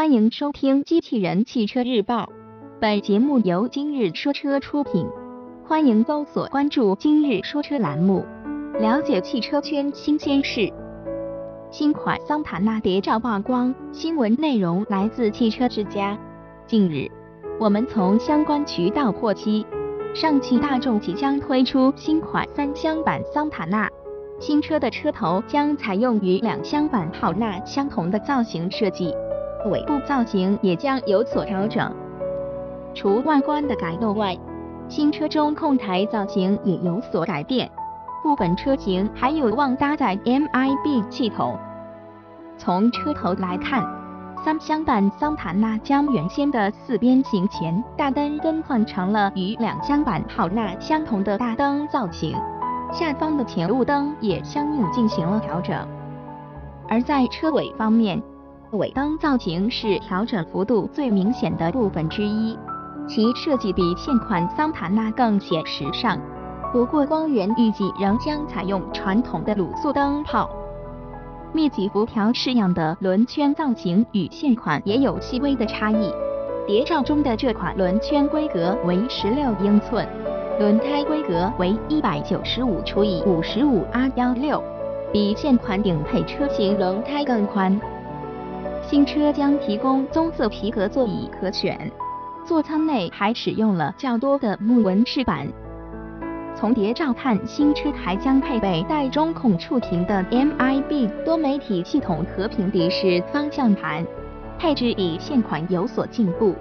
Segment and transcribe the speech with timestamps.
[0.00, 2.22] 欢迎收听《机器人汽车日报》，
[2.80, 5.06] 本节目由今日说车出品。
[5.62, 8.24] 欢迎搜索关注“今日说车”栏目，
[8.78, 10.72] 了解汽车圈新鲜事。
[11.70, 16.18] 新款桑塔纳谍照曝光，新闻内容来自汽车之家。
[16.66, 17.06] 近日，
[17.58, 19.66] 我们从相关渠道获悉，
[20.14, 23.86] 上汽大众即将推出新款三厢版桑塔纳，
[24.40, 29.14] 新车的车头将采用与两厢版浩纳相同的造型设计。
[29.66, 31.92] 尾部造型也将有所调整，
[32.94, 34.36] 除外观的改动外，
[34.88, 37.70] 新车中控台造型也有所改变，
[38.22, 41.58] 部分车型还有望搭载 MIB 系统。
[42.56, 43.84] 从车头来看，
[44.44, 52.34] 三厢版桑塔纳将原先的四边形前大灯更换成了与两厢版浩纳相同的大灯造型，
[52.92, 55.76] 下方的前雾灯也相应进行了调整。
[56.88, 58.20] 而在车尾方面，
[58.72, 62.56] 尾灯造型是调整幅度最明显的部分之一，
[63.08, 66.16] 其设计比现款桑塔纳更显时尚。
[66.72, 70.48] 不过光源预计仍将采用传统的卤素灯泡。
[71.52, 76.12] 密集辐条式样的轮圈造型与现款也有细微的差异。
[76.64, 80.06] 谍照中的这款轮圈规格为十六英寸，
[80.60, 84.62] 轮胎规格为一百九十五除以五十五 R 幺六，
[85.12, 87.80] 比现款顶配车型轮胎更宽。
[88.90, 91.78] 新车将提供棕色皮革座椅可选，
[92.44, 95.46] 座舱内还使用了较多的木纹饰板。
[96.56, 104.04] 从谍照看，新车还将配备带中控触屏的 MIB 多媒体系统和平底式方向盘，
[104.58, 106.56] 配置比现款有所进步。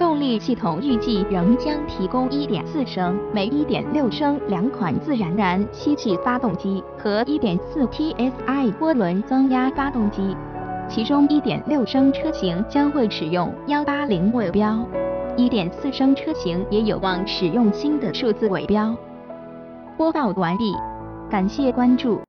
[0.00, 10.36] 动力系统预计仍将提供1.4升、每1.6升两款自然燃吸气发动机和 1.4T SI 涡轮增压发动机。
[10.90, 14.84] 其中1.6升车型将会使用180尾标
[15.36, 18.92] ，1.4升车型也有望使用新的数字尾标。
[19.96, 20.74] 播报完毕，
[21.30, 22.18] 感谢关注。